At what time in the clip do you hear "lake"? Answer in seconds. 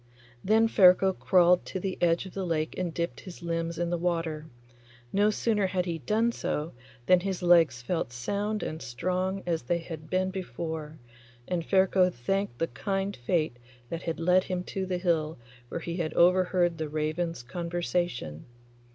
2.43-2.75